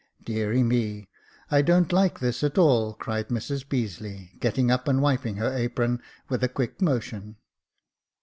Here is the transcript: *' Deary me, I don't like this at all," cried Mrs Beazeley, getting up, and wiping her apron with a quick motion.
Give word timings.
*' 0.17 0.23
Deary 0.33 0.63
me, 0.63 1.07
I 1.51 1.61
don't 1.61 1.93
like 1.93 2.19
this 2.19 2.43
at 2.43 2.57
all," 2.57 2.95
cried 2.95 3.27
Mrs 3.27 3.63
Beazeley, 3.69 4.31
getting 4.39 4.71
up, 4.71 4.87
and 4.87 4.99
wiping 4.99 5.35
her 5.35 5.55
apron 5.55 6.01
with 6.27 6.43
a 6.43 6.49
quick 6.49 6.81
motion. 6.81 7.35